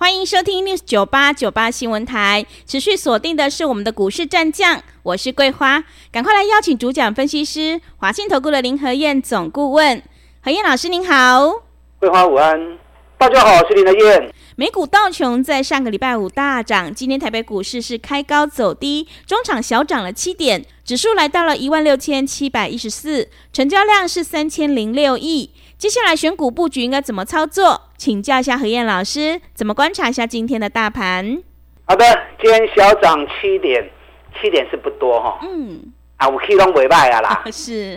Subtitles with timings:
[0.00, 10.00] 欢迎收听 News 九八九八新闻台，持续锁定的是我们的股市战将，我是桂花，赶快来邀请主讲分析师华信投顾的林和燕总顾问，
[10.40, 11.50] 何燕老师您好，
[11.98, 12.78] 桂花午安，
[13.18, 14.32] 大家好，我是林和燕。
[14.54, 25.50] 美股道琼在上个礼拜五大涨，今天台北股市是开高走低，中场小涨了七点，指数来到了一万六千七百一十四，成交量是三千零六亿。
[25.78, 27.82] 接下来选股布局应该怎么操作？
[27.96, 31.40] 请教一下何燕老师，怎么观察一下今天的大盘？
[31.86, 32.04] 好的，
[32.42, 33.88] 今天小涨七点，
[34.34, 35.38] 七点是不多哈。
[35.42, 37.44] 嗯，啊，我可以拢尾拜啊啦。
[37.52, 37.94] 是，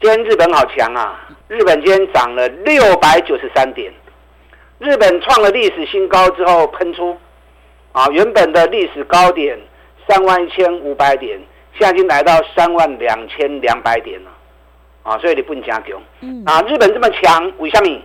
[0.00, 1.28] 今天日本好强啊！
[1.48, 3.92] 日本今天涨了六百九十三点，
[4.78, 7.16] 日本创了历史新高之后喷出，
[7.90, 9.58] 啊，原本的历史高点
[10.08, 11.40] 三万一千五百点，
[11.76, 14.30] 现在已经来到三万两千两百点了。
[15.02, 16.00] 啊，所以你不能加强。
[16.20, 18.00] 嗯，啊，日本这么强，为什么？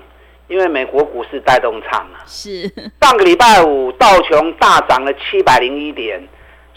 [0.47, 2.21] 因为美国股市带动唱啊。
[2.25, 2.71] 是。
[3.01, 6.21] 上个礼拜五道琼大涨了七百零一点，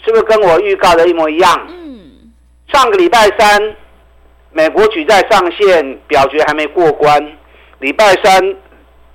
[0.03, 1.67] 是不是跟我预告的一模一样？
[1.69, 2.31] 嗯。
[2.67, 3.75] 上个礼拜三，
[4.51, 7.37] 美国举债上限表决还没过关，
[7.79, 8.55] 礼拜三，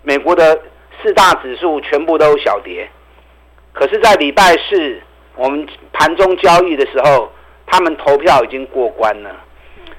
[0.03, 0.61] 美国的
[1.03, 2.89] 四大指数全部都小跌。
[3.73, 5.01] 可是，在礼拜四，
[5.37, 7.31] 我们盘中交易的时候，
[7.67, 9.31] 他们投票已经过关了。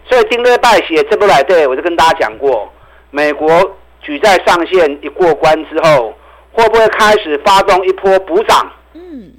[0.07, 2.71] 所以丁瑞拜写这部来对，我就跟大家讲过，
[3.09, 6.13] 美国举债上限一过关之后，
[6.51, 8.71] 会不会开始发动一波补涨？
[8.93, 9.33] 嗯，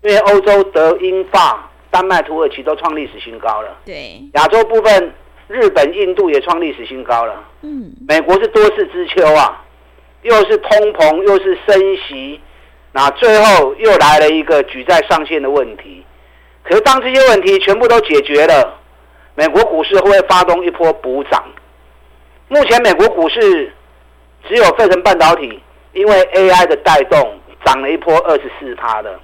[0.00, 3.76] 因为欧洲德英法丹麦土耳其都创历史新高了。
[3.84, 5.14] 对，亚洲部分
[5.48, 7.44] 日本印度也创历史新高了。
[7.60, 9.62] 嗯，美国是多事之秋啊，
[10.22, 12.40] 又是通膨又是升息，
[12.92, 16.02] 那最后又来了一个举债上限的问题。
[16.62, 18.75] 可是当这些问题全部都解决了。
[19.36, 21.44] 美国股市会不会发动一波补涨？
[22.48, 23.70] 目前美国股市
[24.48, 25.60] 只有费城半导体，
[25.92, 29.20] 因为 AI 的带动涨了一波二十四趴的，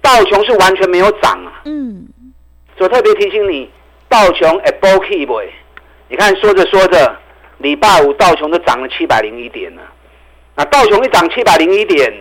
[0.00, 1.60] 道琼是完全没有涨啊。
[1.64, 2.06] 嗯，
[2.76, 3.68] 所以特别提醒你，
[4.08, 5.48] 道琼 Apple Key Boy，
[6.06, 7.16] 你看说着说着，
[7.58, 9.82] 礼拜五道琼都涨了七百零一点了。
[10.54, 12.12] 那道琼一涨七百零一点，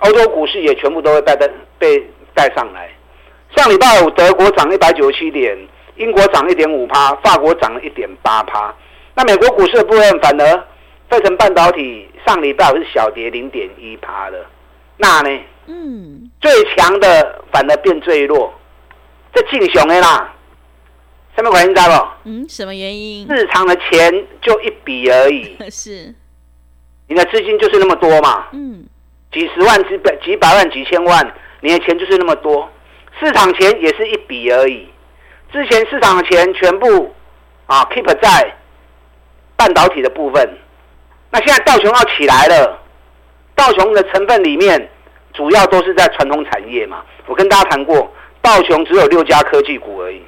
[0.00, 2.90] 欧洲股市也全部都会带带被带上来。
[3.56, 5.56] 上礼拜五德国涨一百九十七点。
[5.98, 8.74] 英国涨一点五趴，法国涨了一点八趴。
[9.14, 10.64] 那美国股市的部分，反而
[11.10, 14.46] 费城半导体上礼拜是小跌零点一趴的。
[14.96, 15.40] 那呢？
[15.66, 18.52] 嗯，最强的反而变最弱，
[19.34, 20.34] 这进雄的啦。
[21.36, 21.74] 什么原因？
[21.74, 21.88] 知道
[22.24, 22.30] 不？
[22.30, 23.28] 嗯，什么原因？
[23.28, 25.56] 市场的钱就一笔而已。
[25.70, 26.14] 是。
[27.06, 28.46] 你的资金就是那么多嘛？
[28.52, 28.86] 嗯。
[29.30, 32.68] 几十万、几百、几百万、几千万，你的钱就是那么多。
[33.20, 34.88] 市场钱也是一笔而已。
[35.50, 37.14] 之前市场的钱全部
[37.66, 38.54] 啊 keep 在
[39.56, 40.48] 半导体的部分，
[41.30, 42.78] 那现在道琼要起来了，
[43.54, 44.90] 道琼的成分里面
[45.32, 47.02] 主要都是在传统产业嘛。
[47.26, 50.22] 我跟大家谈过，道琼只有六家科技股而已，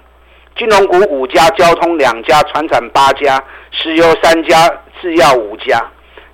[0.57, 4.69] 金融股五家，交通两家，传产八家，石油三家，
[5.01, 5.81] 制药五家。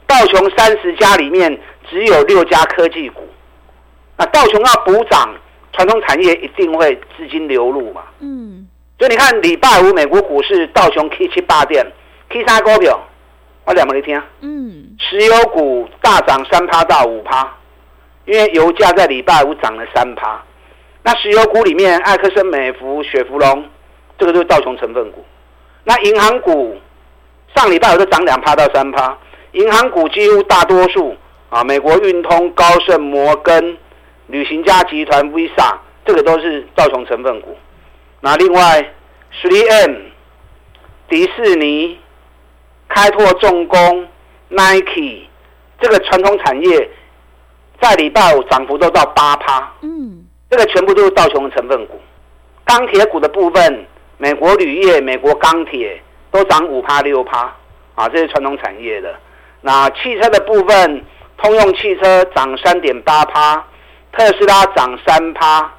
[0.07, 1.61] 道琼三十家里面
[1.91, 3.29] 只有六家科技股，
[4.17, 5.35] 那道琼要补涨，
[5.73, 8.03] 传统产业一定会资金流入嘛。
[8.21, 8.56] 嗯。
[8.99, 11.87] 所以你看，礼拜五美国股市道琼 K 七八点
[12.31, 12.99] ，K 三股票，
[13.67, 14.19] 我两个你听。
[14.41, 17.47] 嗯，石油股大涨三趴到五趴，
[18.25, 20.43] 因为油价在礼拜五涨了三趴。
[21.03, 23.65] 那石油股里面，艾克森美孚、雪佛龙，
[24.19, 25.23] 这个就是道琼成分股。
[25.85, 26.79] 那银行股
[27.55, 29.15] 上礼拜五都涨两趴到三趴，
[29.53, 31.15] 银行股几乎大多数
[31.51, 33.77] 啊，美国运通、高盛、摩根、
[34.29, 35.77] 旅行家集团、Visa，
[36.07, 37.55] 这个都是道琼成分股。
[38.27, 38.85] 那另外
[39.41, 39.99] ，3M、
[41.09, 41.97] 迪士尼、
[42.89, 44.09] 开拓重工、
[44.49, 45.29] Nike
[45.81, 46.91] 这个传统产业，
[47.81, 49.73] 在礼拜五涨幅都到八趴。
[49.83, 52.01] 嗯，这个全部都是道琼的成分股。
[52.65, 53.87] 钢铁股的部分，
[54.19, 56.03] 美国铝业、美国钢铁
[56.33, 57.55] 都涨五趴六趴
[57.95, 59.15] 啊，这是传统产业的。
[59.61, 61.05] 那汽车的部分，
[61.39, 63.65] 通用汽车涨三点八趴，
[64.11, 65.73] 特斯拉涨三趴，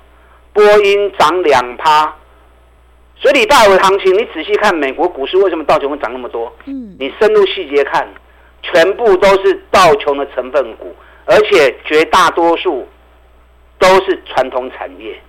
[0.53, 2.15] 波音涨两趴。
[3.19, 6.53] 所以礼拜五的行情，你仔细看美国股市为什么道琼会涨那么多？
[6.65, 8.07] 嗯，你深入细节看，
[8.61, 12.87] 全部都是道琼的成分股，而且绝大多数
[13.79, 15.19] 都是传统产业。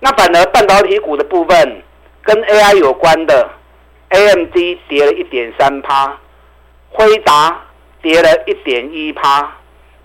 [0.00, 1.82] 那反而半导体股的部分，
[2.22, 3.50] 跟 AI 有关的
[4.10, 4.54] ，AMD
[4.88, 6.16] 跌了一点三趴，
[6.90, 7.60] 辉达
[8.00, 9.56] 跌了一点一趴，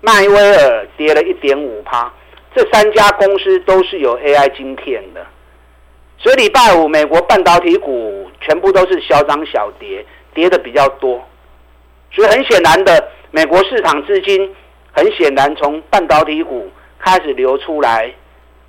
[0.01, 2.11] 迈威尔跌了一点五趴。
[2.55, 5.23] 这三家公司都是有 AI 晶片的，
[6.21, 11.23] 所以礼拜五美国半导体股全部都是小涨小跌，跌的比较多。
[12.11, 14.53] 所以很显然的，美国市场资金
[14.91, 16.69] 很显然从半导体股
[16.99, 18.13] 开始流出来，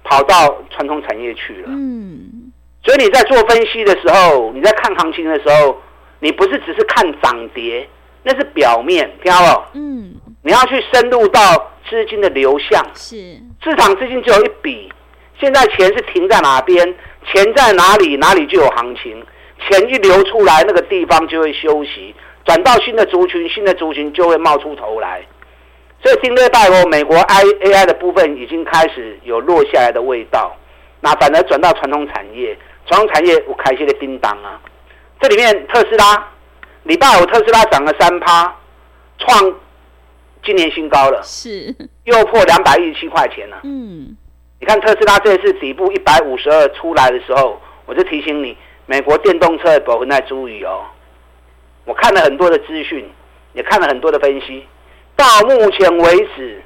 [0.05, 1.65] 跑到传统产业去了。
[1.67, 2.53] 嗯，
[2.85, 5.77] 所以你在做分析的时候，你在看行情的时候，
[6.21, 7.89] 你不是只是看涨跌，
[8.23, 9.41] 那是表面，听到
[9.73, 9.81] 没？
[9.81, 12.87] 嗯，你要去深入到资金的流向。
[12.95, 13.17] 是，
[13.65, 14.93] 市场资金只有一笔，
[15.41, 16.95] 现在钱是停在哪边？
[17.27, 18.17] 钱在哪里？
[18.17, 19.25] 哪里就有行情。
[19.69, 22.15] 钱一流出来，那个地方就会休息。
[22.45, 25.23] 转到新的族群，新的族群就会冒出头来。
[26.03, 30.57] 所以今天拜哦，美国 I A I 的部分已经开始有落下来的味道。
[31.01, 32.57] 那反而转到传统产业，
[32.87, 34.61] 传统产业我开心的叮当啊！
[35.21, 36.29] 这里面特斯拉，
[36.85, 38.57] 礼拜五特斯拉涨了三趴，
[39.19, 39.55] 创
[40.43, 41.75] 今年新高了，是
[42.05, 43.61] 又破两百一十七块钱了。
[43.65, 44.17] 嗯，
[44.61, 48.55] 你看特斯拉这次底部一百五十二出来的时候，我就提醒你，
[48.85, 50.83] 美国电动车的部分在注意哦。
[51.87, 53.11] 我看了很多的资讯，
[53.55, 54.67] 也看了很多的分析。
[55.17, 56.63] 到目前为止，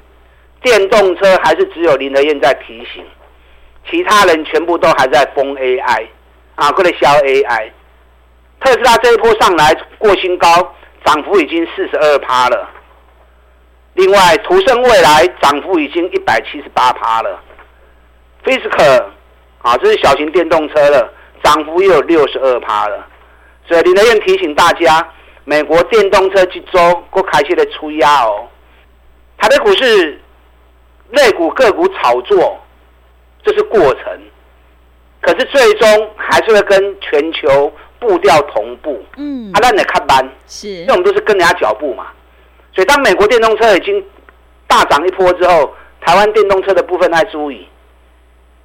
[0.61, 3.01] 电动车还是只有林德燕在提醒，
[3.89, 6.05] 其他人全部都还在封 AI
[6.55, 7.71] 啊，过来消 AI。
[8.59, 10.47] 特斯拉这一波上来过新高，
[11.05, 12.69] 涨幅已经四十二趴了。
[13.93, 17.41] 另外，途胜未来涨幅已经一百七十八趴了。
[18.45, 19.03] Fisker
[19.63, 21.11] 啊，这是小型电动车了，
[21.43, 23.05] 涨幅也有六十二趴了。
[23.67, 25.05] 所以林德燕提醒大家，
[25.43, 28.47] 美国电动车这周过开启的出压哦。
[29.37, 30.21] 台北股市
[31.09, 32.57] 类股个股炒作，
[33.43, 34.19] 这是过程，
[35.21, 39.03] 可是最终还是会跟全球步调同步。
[39.17, 42.07] 嗯，啊，那你看班，是，因为我们都是跟人家脚步嘛。
[42.73, 44.05] 所以当美国电动车已经
[44.67, 47.67] 大涨一波之后，台湾电动车的部分来注意。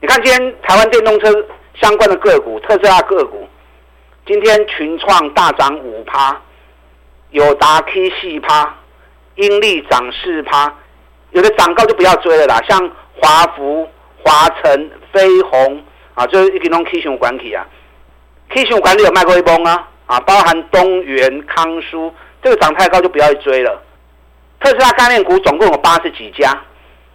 [0.02, 1.30] 你看今天台湾电动车
[1.74, 3.46] 相关的个股，特斯拉个股。
[4.26, 6.40] 今天群创大涨五趴，
[7.30, 8.74] 友达 K 四趴，
[9.34, 10.72] 英利涨四趴，
[11.32, 12.62] 有的涨高就不要追了啦。
[12.66, 13.86] 像华福、
[14.24, 15.82] 华晨、飞鸿
[16.14, 17.66] 啊，就是一个拢 K 线管理啊
[18.48, 22.10] ，K 线管理有卖过一崩啊啊，包含东元、康舒，
[22.42, 23.82] 这个涨太高就不要去追了。
[24.60, 26.58] 特斯拉概念股总共有八十几家，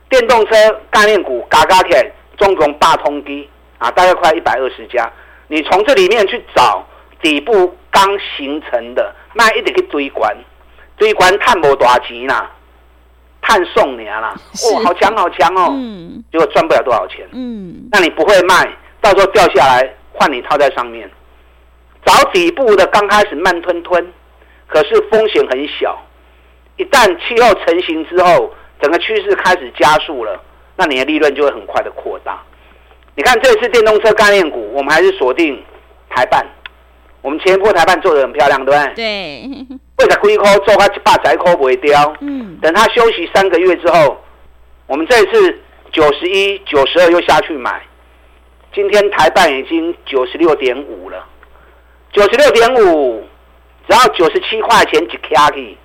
[0.08, 5.12] 电动车概念股嘎嘎铁总共八通机啊，大概快一百二十家，
[5.48, 6.86] 你从这里面去找。
[7.22, 10.36] 底部刚形成的，那一直去追关，
[10.96, 12.52] 追关探无大钱啦，
[13.42, 18.70] 探送你啦，哦，好强好强哦，嗯，结果赚不了多少钱，嗯，那你不会卖，
[19.02, 21.10] 到时候掉下来换你套在上面，
[22.06, 24.14] 找底部的刚开始慢吞吞，
[24.68, 25.98] 可是风险很小，
[26.78, 30.40] 一旦气候成型之后，整个趋势开始加速了，
[30.76, 32.42] 那你的利润就会很快的扩大。
[33.16, 35.64] 你看这次电动车概念股，我们还是锁定
[36.10, 36.46] 台办。
[37.22, 38.94] 我们前一波台办做的很漂亮，对不对？
[38.96, 39.68] 对。
[39.98, 42.14] 为了龟壳做它一百仔壳不会掉。
[42.20, 42.58] 嗯。
[42.62, 44.22] 等它休息三个月之后，
[44.86, 45.60] 我们这一次
[45.92, 47.82] 九十一、九十二又下去买。
[48.74, 51.26] 今天台办已经九十六点五了，
[52.12, 53.26] 九十六点五，
[53.88, 55.78] 只要九十七块钱一卡去，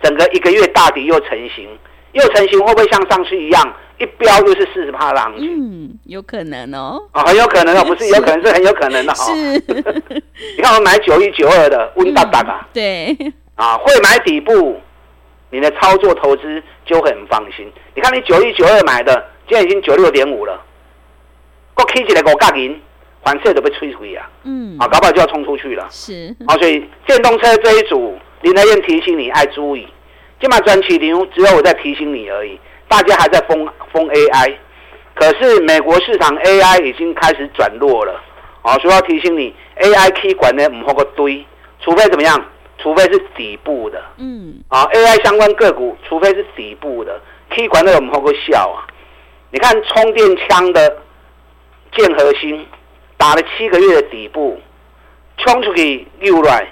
[0.00, 1.78] 整个一个月大底又成型，
[2.16, 3.74] 又成型会不会像上次一样？
[3.98, 9.16] 一飙就是四十趴浪，嗯，有可能哦，啊、哦，很有可能哦，不是有可能，是很有可能的哦。
[9.16, 9.52] 是，
[10.56, 13.16] 你看我买九一九二的温大大啊，对，
[13.54, 14.78] 啊，会买底部，
[15.48, 17.72] 你的操作投资就很放心。
[17.94, 19.12] 你看你九一九二买的，
[19.48, 20.60] 现在已经九六点五了，
[21.76, 22.78] 我 K 起来给我杠赢，
[23.24, 25.88] 反正都被吹出去啊，嗯，啊，搞不好就要冲出去了。
[25.90, 29.88] 是，啊，所以电动车这一组，林德燕提醒你爱注意，
[30.40, 32.58] 今嘛转起牛，只有我在提醒你而已。
[32.88, 34.54] 大家还在封封 AI，
[35.14, 38.20] 可是美国市场 AI 已经开始转弱了，
[38.62, 41.44] 啊，所以要提醒你，AI K 管呢唔好个堆，
[41.80, 42.44] 除非怎么样？
[42.78, 47.18] 除非是底部的，嗯，啊，AI 相关个股，除非是底部的
[47.50, 48.86] K 管呢唔好个笑啊！
[49.50, 50.96] 你看充电枪的
[51.96, 52.66] 剑核心
[53.16, 54.60] 打了七个月的底部，
[55.38, 56.68] 冲出去又来，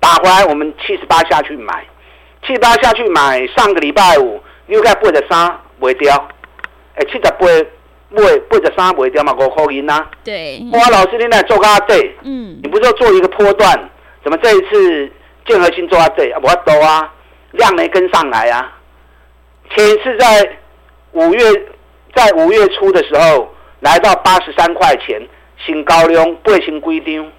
[0.00, 1.84] 打回来我们七十八下去买，
[2.52, 4.38] 七十八下去买，上个礼拜五。
[4.66, 6.14] 又该八十三卖掉，
[6.96, 7.30] 哎，七十八
[8.10, 10.06] 卖八十三卖掉嘛，五块银呐。
[10.22, 10.62] 对。
[10.70, 12.14] 哇，老师，你来做阿对。
[12.24, 12.60] 嗯。
[12.62, 13.90] 你不是说做一个波段？
[14.22, 15.10] 怎么这一次
[15.46, 16.38] 建和新做啊对啊？
[16.42, 17.10] 我多啊，
[17.52, 18.70] 量没跟上来啊。
[19.74, 20.58] 前一次在
[21.12, 21.42] 五月，
[22.14, 25.26] 在五月初的时候来到八十三块钱，
[25.64, 27.32] 新高量八千几张，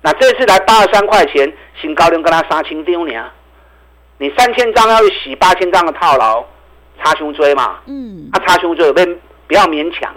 [0.00, 3.30] 那这次来八十三块钱，新高量跟他三千张呢，
[4.18, 6.44] 你三千张要去洗八千张的套牢，
[7.02, 9.00] 差胸椎嘛，嗯，啊，差胸椎不
[9.46, 10.12] 不要勉强，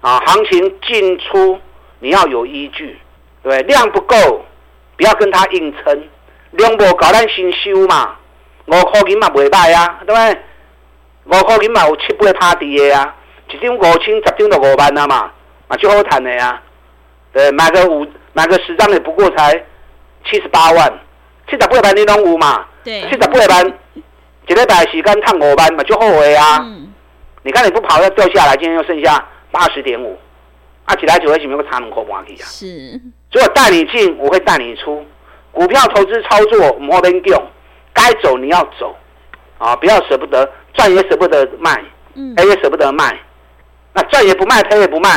[0.00, 1.58] 啊，行情进出
[2.00, 2.98] 你要有依据，
[3.42, 4.44] 对，量不够，
[4.96, 6.08] 不要跟他硬撑，
[6.50, 8.16] 量不够咱先收嘛，
[8.66, 10.38] 五块银嘛袂歹啊，对不对？
[11.26, 13.14] 五块银嘛有七八趴地的啊，
[13.50, 15.30] 一张五千，十张就五万啊嘛，
[15.68, 16.60] 嘛就好赚的啊。
[17.32, 19.52] 对，买个五买个十张也不过才
[20.24, 20.92] 七十八万，
[21.48, 22.64] 七十八万你拢有嘛？
[22.84, 23.66] 对，七十八万
[24.46, 26.58] 一礼拜时间赚五万嘛就后悔啊。
[26.62, 26.92] 嗯。
[27.42, 30.18] 你看你不跑要掉下来，今天又剩下八十点五，
[30.84, 32.46] 啊，起来就会前面个差门口半去啊。
[32.46, 33.00] 是。
[33.30, 35.04] 所以我带你进，我会带你出。
[35.52, 37.42] 股票投资操作莫能用，
[37.92, 38.94] 该走你要走，
[39.58, 40.48] 啊，不要舍不得。
[40.74, 41.74] 赚也舍不得卖，
[42.36, 43.18] 赔也舍不得卖，
[43.94, 45.10] 那赚也不卖，赔也不卖，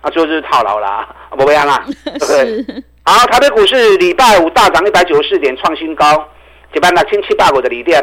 [0.00, 2.82] 啊最后就是套牢了，不一样啦， 对不对？
[3.04, 6.26] 好，台北股市礼拜五大涨一百九十四点，创新高，
[6.74, 8.02] 一万六千七百五的锂电，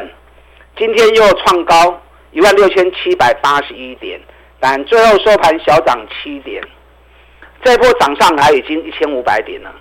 [0.77, 2.01] 今天又创高
[2.31, 4.19] 一万六千七百八十一点，
[4.59, 6.63] 但最后收盘小涨七点，
[7.63, 9.73] 这波涨上来已经一千五百点了，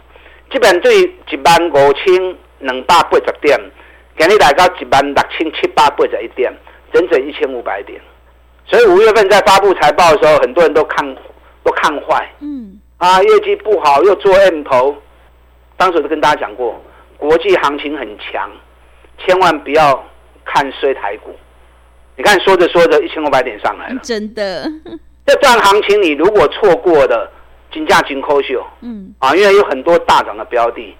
[0.50, 3.58] 基本对一万五千两百八十点，
[4.18, 6.52] 今日来到一万六千七百八十一点。
[6.92, 8.00] 整整一千五百点，
[8.66, 11.16] 所以五月份在发布财报的时候，很多人都看
[11.62, 14.96] 都看坏，嗯，啊，业绩不好又做 M 头，
[15.76, 16.82] 当时我都跟大家讲过，
[17.16, 18.50] 国际行情很强，
[19.24, 20.04] 千万不要
[20.44, 21.34] 看衰台股。
[22.16, 24.70] 你看说着说着，一千五百点上来了，真的。
[25.24, 27.30] 这段行情你如果错过的，
[27.72, 30.96] 金价金扣秀，嗯，啊，因为有很多大涨的标的，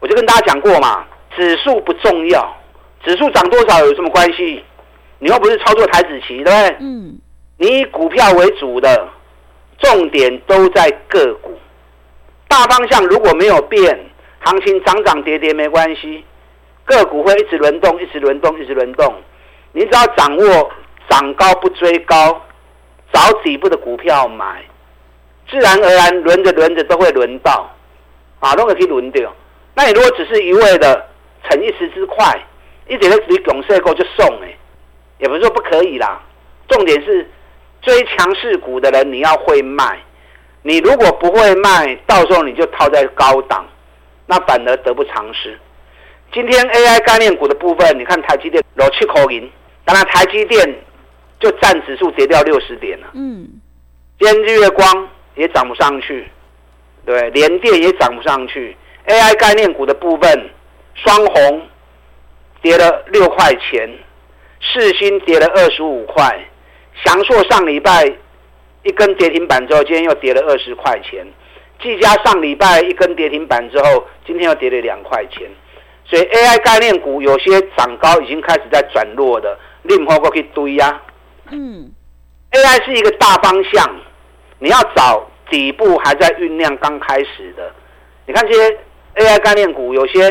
[0.00, 1.04] 我就跟大家讲过嘛，
[1.36, 2.56] 指数不重要，
[3.04, 4.62] 指数涨多少有什么关系？
[5.18, 6.76] 你又不是操作台子棋，对不对？
[6.80, 7.18] 嗯。
[7.56, 9.08] 你以股票为主的，
[9.78, 11.50] 重点都在个股。
[12.48, 13.98] 大方向如果没有变，
[14.40, 16.24] 行情涨涨跌跌没关系，
[16.84, 19.14] 个股会一直轮动，一直轮动，一直轮动。
[19.72, 20.70] 你只要掌握
[21.08, 22.40] 涨高不追高，
[23.12, 24.62] 找底部的股票买，
[25.48, 27.70] 自然而然轮着轮着都会轮到，
[28.40, 29.34] 啊，都可以轮掉。
[29.74, 31.08] 那你如果只是一味的
[31.48, 32.38] 逞一时之快，
[32.86, 34.54] 一点都比拱势够就送哎。
[35.18, 36.20] 也不是说不可以啦，
[36.68, 37.28] 重点是
[37.80, 39.98] 追强势股的人你要会卖，
[40.62, 43.64] 你如果不会卖，到时候你就套在高档，
[44.26, 45.58] 那反而得不偿失。
[46.34, 49.48] 今天 AI 概念股的部分，你看台积电六七口银，
[49.84, 50.60] 当然台积电
[51.38, 53.06] 就占指数跌掉六十点了。
[53.14, 53.48] 嗯，
[54.18, 56.28] 今天日月光也涨不上去，
[57.06, 58.76] 对，联电也涨不上去。
[59.06, 60.50] AI 概念股的部分，
[60.96, 61.62] 双红
[62.60, 63.88] 跌了六块钱。
[64.58, 66.36] 世新跌了二十五块，
[67.04, 68.10] 翔硕上礼拜
[68.82, 71.24] 一根跌停板之后，今天又跌了二十块钱。
[71.80, 75.48] 技嘉上礼拜一根跌停板之后，今天又跌了两块钱。
[76.04, 81.00] 所以 AI 概念股有些涨高已经开始在转弱的，另外过去堆呀。
[81.50, 81.90] 嗯
[82.52, 83.84] ，AI 是一个大方向，
[84.58, 87.72] 你要找底部还在酝酿刚开始的。
[88.26, 88.78] 你看这些
[89.16, 90.30] AI 概念股，有些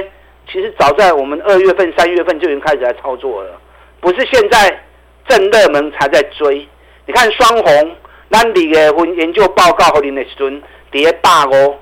[0.52, 3.60] 其实早在我们二月份、三月份就已经开始在操作了。
[4.00, 4.84] 不是现在
[5.28, 6.68] 正热门才在追，
[7.06, 7.96] 你看双红，
[8.30, 10.62] 咱二月份研究报告和你的时阵
[10.92, 11.78] 跌百五，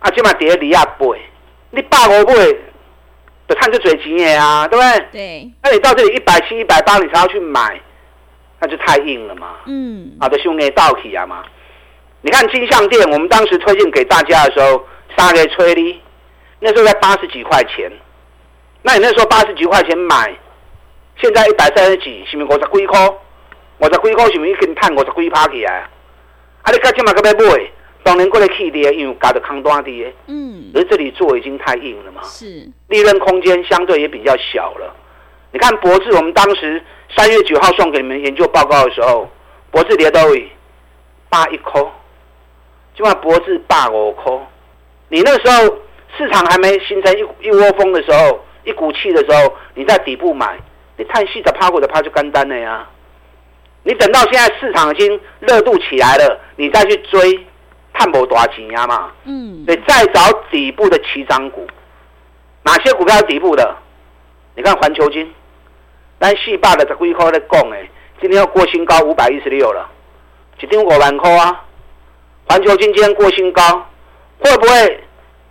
[0.00, 1.06] 啊，今嘛跌二啊八，
[1.70, 2.34] 你百五买，
[3.52, 5.06] 就赚就最钱的啊，对不对？
[5.12, 5.50] 对。
[5.62, 7.78] 那你到这里一百七、一百八，你才要去买，
[8.60, 9.56] 那就太硬了嘛。
[9.66, 10.12] 嗯。
[10.18, 11.44] 啊，的兄弟倒起啊嘛。
[12.22, 14.84] 你看金像店，我们当时推荐给大家的时候，
[15.16, 16.02] 三个吹的，
[16.60, 17.90] 那时候在八十几块钱，
[18.82, 20.34] 那你那时候八十几块钱买。
[21.20, 23.08] 现在一百三十几，是不是五十几块？
[23.78, 25.90] 五十几块是不是已经探五十几趴起来啊？
[26.62, 27.70] 啊，你今次嘛个要买，
[28.02, 30.06] 当年过来起跌，因为搞得扛多低。
[30.26, 30.70] 嗯。
[30.74, 32.22] 而这里做已经太硬了嘛。
[32.24, 32.68] 是。
[32.88, 34.94] 利润空间相对也比较小了。
[35.52, 36.82] 你看博智，我们当时
[37.16, 39.28] 三月九号送给你们研究报告的时候，
[39.70, 40.50] 博智跌到位
[41.28, 41.82] 八一块，
[42.96, 44.32] 今晚博智八五块。
[45.08, 45.76] 你那时候
[46.16, 50.58] 市场还没形成一一窝蜂的时候，一股气的时候，你在底部买。
[50.94, 52.86] 你太细的趴过的趴就干单了呀！
[53.82, 57.46] 你等到现在市场已经热度起来了，你再去追，
[57.92, 59.12] 探不多少钱呀嘛？
[59.24, 61.66] 嗯，你再找底部的起涨股，
[62.62, 63.76] 哪些股票底部的？
[64.54, 65.32] 你看环球金，
[66.20, 69.88] 咱四百的十几块在讲诶，今天要过新高五百一十六了，
[70.60, 71.64] 一张五万块啊！
[72.48, 73.86] 环球金今天过新高，
[74.38, 75.04] 会不会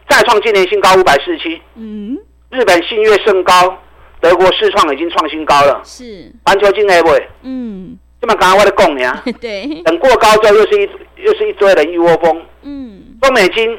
[0.09, 1.61] 再创今年新高五百四十七？
[1.75, 2.17] 嗯，
[2.49, 3.77] 日本信越升高。
[4.19, 7.27] 德国世创已经创新高了，是环球晶会不会？
[7.41, 9.23] 嗯，这么刚刚我的讲呀？
[9.41, 10.89] 对，等过高之后又是一
[11.23, 13.77] 又是一堆人一窝蜂，嗯，中美金，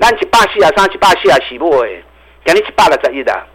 [0.00, 2.02] 咱一百四啊三，一百四啊四不会，
[2.42, 3.46] 给你一百六十一的。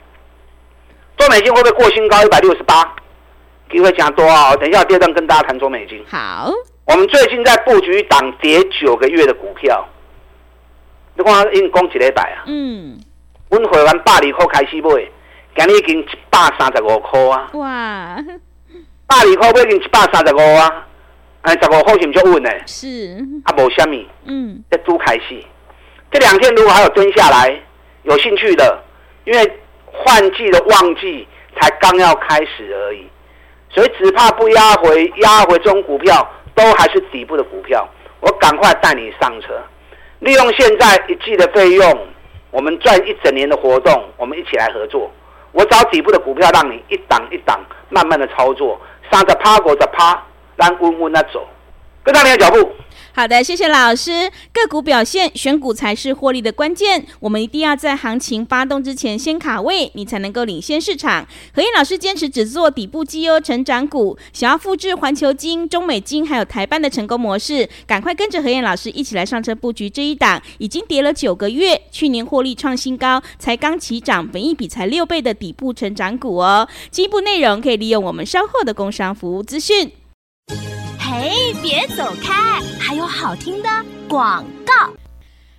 [1.18, 2.96] 中美金会不会过新高一百六十八？
[3.72, 4.56] 机会讲多啊！
[4.56, 6.02] 等一下第二段跟大家谈中美金。
[6.08, 6.50] 好，
[6.86, 9.84] 我们最近在布局一档跌九个月的股票，
[11.16, 12.44] 你看已经讲几礼拜啊？
[12.46, 12.98] 嗯。
[13.50, 14.90] 阮会员百二块开始买，
[15.56, 17.50] 今日已经一百三十五块啊！
[17.54, 18.18] 哇！
[19.08, 20.86] 百二块买已经一百三十五啊！
[21.42, 22.50] 哎，十五块是唔就稳呢？
[22.66, 22.88] 是。
[23.46, 24.08] 啊，无虾米。
[24.26, 24.62] 嗯。
[24.70, 25.42] 在都开始，
[26.12, 27.58] 这两天如果还有蹲下来，
[28.04, 28.84] 有兴趣的，
[29.26, 31.28] 因为换季的旺季
[31.60, 33.08] 才刚要开始而已，
[33.70, 37.88] 所以只怕不压回，压回这种股票都还是底部的股票，
[38.20, 39.62] 我赶快带你上车，
[40.20, 42.08] 利用现在一季的费用。
[42.50, 45.12] 我们赚一整年的活动，我们一起来合作。
[45.52, 47.60] 我找底部的股票，让你一档一档
[47.90, 48.80] 慢慢的操作，
[49.12, 50.22] 三十趴，五十趴，
[50.58, 51.48] 咱稳稳的走，
[52.08, 52.70] 跟上你的脚步。
[53.12, 54.32] 好的，谢谢老师。
[54.54, 57.04] 个股表现，选股才是获利的关键。
[57.20, 61.28] 我们一定要在行情发动之前先卡位，你才能够领先市场。
[61.52, 76.70] 何燕老师坚持只做底部绩优成长股，想要复制环球金、中美金还有台半的成功模式，赶快跟着何燕老师一起来上车布局这一档，已经跌了九个月，去年获利创新高，才刚起涨，本一比才六倍的底部成长股哦。
[76.92, 79.92] 进一步内容可以利用我们稍后的工商服务资讯。
[81.10, 82.60] 嘿，别走开！
[82.78, 83.70] 还有好听的
[84.10, 84.74] 广告。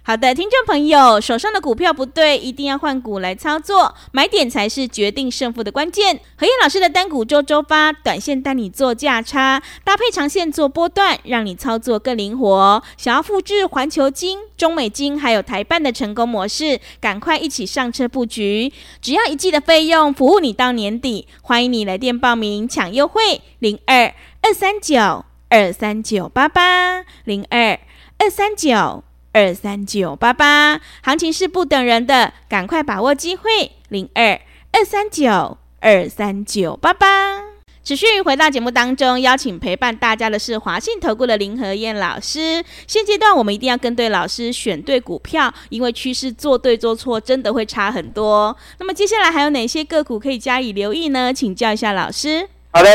[0.03, 6.21] 好的，听众朋友，手上的股票不对，一定要换股来操作，买点才是决定胜负的关键。
[6.37, 12.83] 和彦老师的单股周周发，短线带你做价差，搭配长线做波段，让你操作更灵活。
[12.99, 21.27] 想要复制环球金、中美金还有台办的成功模式，赶快一起上车布局，只要一季的费用，服务你到年底。
[21.41, 25.25] 欢迎你来电报名抢优惠，零二二三九。
[25.51, 27.79] 二三九八八零二
[28.19, 29.03] 二三九
[29.33, 33.73] 二三九八八，行情是不等人的，赶快把握机会。
[33.89, 34.41] 零二
[34.73, 37.43] 二三九二三九八八。
[37.83, 42.63] 持续回到节目当中，邀请陪伴大家的是华信投顾的林和燕老师。
[42.87, 48.55] 现阶段我们一定要跟对老师，选对股票，因为趋势做对做错真的会差很多。
[48.79, 51.33] 那么接下来还有哪些个股可以加以留意呢？
[51.33, 52.47] 请教一下老师。
[52.73, 52.91] 好的。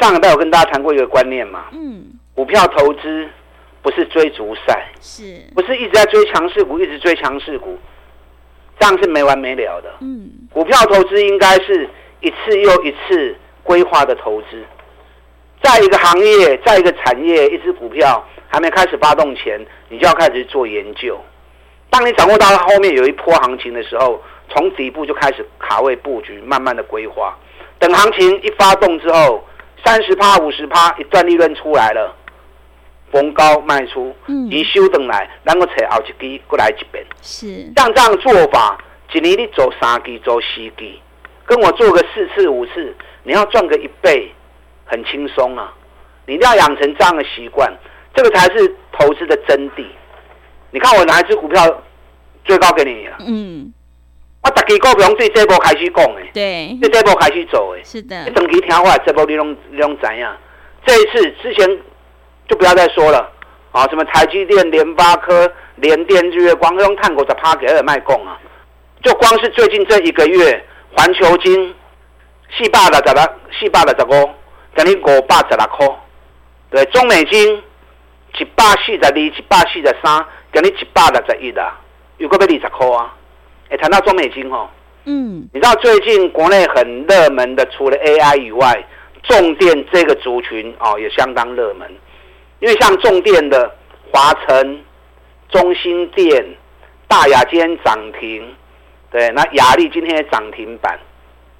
[0.00, 3.28] 上个礼拜我跟大家谈过一个观念嘛，嗯，股票投资
[3.82, 7.76] 不是追逐赛，是，不是一直在追强势股，一直追强势股，
[8.78, 9.90] 这样是没完没了的。
[10.00, 11.88] 嗯，股票投资应该是
[12.20, 14.62] 一次又一次规划的投资，
[15.62, 21.18] 在一个行业，在一个产业，一只股票还没开始发动前，你就要开始做研究。
[21.90, 27.36] 当你掌握到后面有一波行情的时候，从底部就开始卡位布局，慢慢的规划，
[27.78, 29.42] 等行情一发动之后。
[29.84, 32.14] 三十趴、五十趴，一段利润出来了，
[33.10, 37.04] 逢高卖出，你修等来，然后才后一支过来一遍。
[37.22, 38.76] 是，像这样做法，
[39.12, 40.92] 一年你做三支，做四支，
[41.46, 44.30] 跟我做个四次、五次，你要赚个一倍，
[44.84, 45.72] 很轻松啊！
[46.26, 47.72] 你一定要养成这样的习惯，
[48.14, 49.84] 这个才是投资的真谛。
[50.70, 51.82] 你看我哪一支股票
[52.44, 53.16] 最高给你了？
[53.26, 53.72] 嗯。
[54.42, 58.24] 我大家股票对这波开始讲诶，对，对这波开始做诶，是的。
[58.24, 60.26] 你长期听话，这波你拢你拢知影。
[60.86, 61.68] 这一次之前
[62.48, 63.30] 就不要再说了
[63.72, 68.38] 啊，什么台积电、联发科、联电、日月光，用碳股在趴给二卖讲啊。
[69.02, 70.64] 就光是最近这一个月，
[70.96, 71.74] 环球金
[72.56, 73.22] 四百六十六，
[73.58, 74.30] 四百六十五，
[74.74, 75.88] 等于五百十六块。
[76.70, 77.62] 对，中美金
[78.38, 81.76] 一百四十二，一百四十三，等于一百六十一啦，
[82.18, 83.14] 有个要二十块啊。
[83.70, 84.68] 哎，谈到中美金哦，
[85.04, 88.84] 嗯，你知道最近国内很热门的，除了 AI 以外，
[89.24, 91.90] 重电这个族群哦也相当热门，
[92.60, 93.70] 因为像重电的
[94.10, 94.82] 华晨、
[95.50, 96.44] 中兴电、
[97.06, 98.54] 大亚今天涨停，
[99.10, 100.98] 对，那雅力今天也涨停板，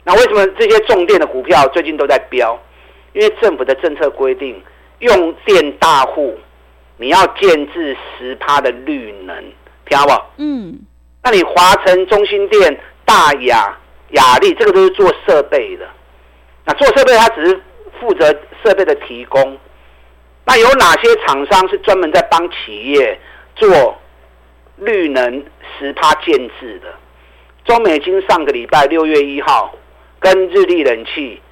[0.05, 2.59] 那为什么这些重电的股票最近都在飙？
[3.13, 4.63] 因为政府的政策规定，
[5.01, 6.39] 用电大户
[6.97, 9.37] 你要建置十趴的绿能，
[9.87, 10.31] 听好不好？
[10.39, 10.79] 嗯。
[11.23, 13.77] 那你华晨、中心店、大亚、
[14.11, 15.87] 雅力，这个都是做设备的。
[16.65, 17.61] 那做设备，它只是
[18.01, 18.27] 负责
[18.65, 19.59] 设备的提供。
[20.45, 23.19] 那有哪些厂商是专门在帮企业
[23.55, 23.99] 做
[24.77, 25.45] 绿能
[25.79, 26.95] 十趴建置的？
[27.65, 29.75] 中美金上个礼拜六月一号
[30.19, 31.43] 跟日立冷气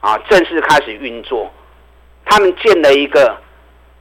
[0.00, 1.48] 啊正式开始运作，
[2.24, 3.36] 他们建了一个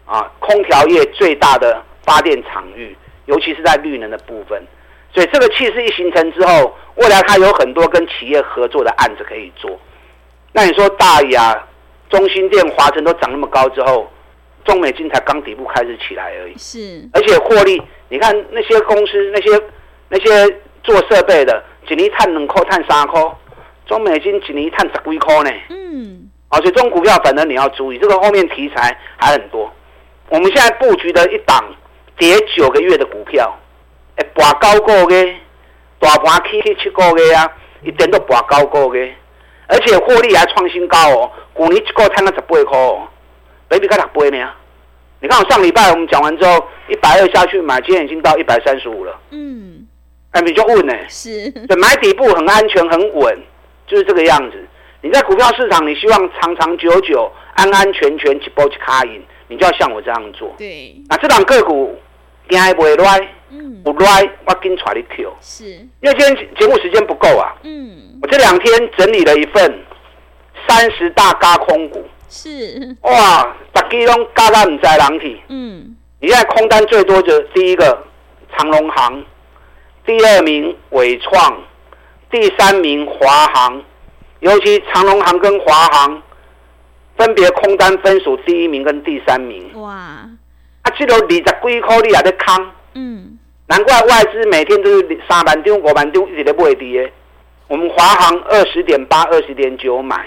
[0.05, 4.63] 啊空调业最大的发电场域，尤其是在绿能的部分。
[5.13, 9.79] 所以这个气势一形成之后，未来它有很多跟企业合作的案子可以做。
[10.53, 11.67] 那你说大亚、
[12.09, 14.09] 中心店、华城都涨那么高之后，
[14.65, 16.57] 中美金才刚底部开始起来而已。
[16.57, 19.49] 是，而且获利，你看那些公司，那些
[20.09, 23.21] 那些做设备的，一年赚两块，赚三块，
[23.87, 25.51] 中美晶一年赚十几块呢。
[25.69, 29.71] 嗯，而且这种股票反正你要注意，这个后面题材还很多。
[30.29, 31.63] 我们现在布局的一档
[32.17, 33.57] 跌九个月的股票，
[34.19, 35.35] 哎，拔高过的，
[35.97, 37.49] 大盘起去七个月啊，
[37.81, 38.99] 一点都拔高过的，
[39.67, 43.07] 而且获利还创新高哦，去年一个月赚了十八块哦。
[43.69, 44.37] baby 该打不会呢？
[45.21, 49.17] 你看我上礼拜我们讲完之后，一百二下去买，今天已经到一百三十五了。
[49.29, 49.87] 嗯，
[50.31, 50.93] 哎，你就问呢？
[51.07, 53.39] 是，对，买底部很安全很稳，
[53.87, 54.67] 就是这个样子。
[55.01, 60.53] 你在股票市场，你希望长长久久、安安全全去波去卡赢，你就要像我这样做。
[60.57, 61.97] 对，那这档个股
[62.49, 65.33] 惊还不会乱，嗯，不乱我紧出来你 Q。
[65.39, 65.65] 是，
[66.01, 67.55] 因为今天节目时间不够啊。
[67.63, 69.79] 嗯，我这两天整理了一份
[70.67, 72.03] 三十大轧空股。
[72.29, 75.41] 是哇，大家拢嘎嘎唔知人去。
[75.47, 78.03] 嗯，你现在空单最多就第一个
[78.55, 79.23] 长隆行，
[80.05, 81.57] 第二名伟创，
[82.29, 83.81] 第三名华航。
[84.41, 86.23] 尤其长隆行跟华航
[87.17, 89.69] 分别空单分属第一名跟第三名。
[89.73, 90.18] 哇，
[91.05, 92.71] 啊，这个二十几块你也在空。
[92.93, 97.11] 嗯，难怪外资每天都是三万张、五万张一直在买的。
[97.67, 100.25] 我们华航二十点八、二十点九买。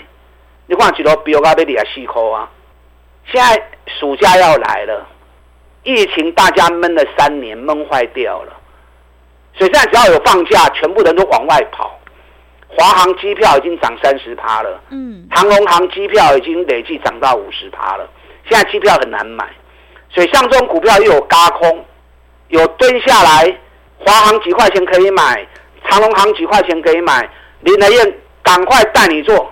[0.67, 2.49] 你看几多标高得二十四块啊！
[3.31, 3.63] 现在
[4.01, 5.07] 暑假要来了，
[5.83, 8.53] 疫情大家闷了三年，闷坏掉了，
[9.59, 11.99] 所以现在只要有放假，全部人都往外跑。
[12.69, 18.09] 华航机票已经涨三十趴了，嗯，长龙航机票已经累计涨到五十趴了。
[18.49, 19.51] 现在机票很难买，
[20.15, 21.85] 所以像这种股票又有轧空，
[22.49, 23.59] 有蹲下来，
[23.99, 25.47] 华航几块钱可以买，
[25.89, 27.29] 长隆航几块钱可以买，
[27.61, 29.51] 林德燕赶快带你做。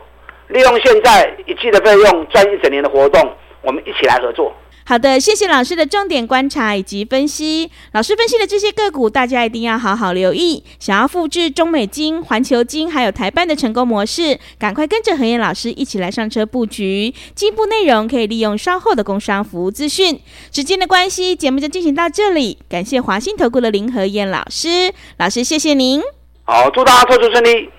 [0.49, 4.53] 利用现在一季的费用赚一整年的活动，我们一起来合作。
[4.91, 7.71] 好的，谢谢老师的重点观察以及分析。
[7.93, 10.65] 老师分析的这些个股，大家一定要好好留意。
[10.81, 17.15] 想要复制中美金、环球金还有台办的成功模式，赶快跟着何燕老师一起来上车布局。
[17.37, 20.21] 进一步内容可以利用稍后的工商服务资讯。
[20.51, 22.59] 时间的关系，节目就进行到这里。
[22.69, 26.03] 感谢华信投顾的林何燕老师，老师谢谢您。
[26.43, 27.71] 好，祝大家投资顺利。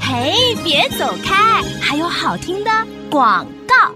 [0.00, 1.62] 嘿，别走开！
[1.82, 2.70] 还有好听的
[3.10, 3.94] 广告。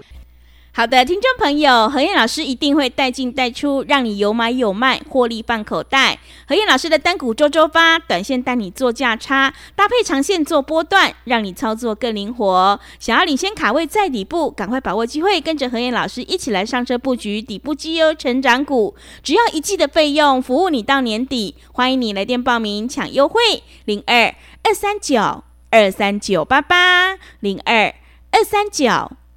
[0.77, 6.19] 好的，听众朋友，何燕老师一定会带进带出，让你有买有卖，获利放口袋。
[6.47, 12.79] 何燕老师的单股周周发，短线带你做价差，搭配长线做波段，让你操作更灵活。
[12.99, 18.95] 想要领先卡位在底部，赶快把握机会，跟着何燕老师一起来上车布局底部绩优成长股。
[19.23, 21.55] 只要一季的费用，服务你到年底。
[21.71, 23.41] 欢迎你来电报名抢优惠，
[23.85, 25.43] 零二二三九。
[25.71, 27.95] 二三九八八零二
[28.29, 28.85] 二三九